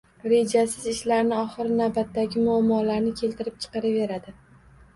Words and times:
Rejasiz 0.31 0.87
ishlarning 0.91 1.35
oxiri 1.41 1.75
navbatdagi 1.83 2.47
muammolarni 2.47 3.15
keltirib 3.23 3.63
chiqaraveradi. 3.67 4.39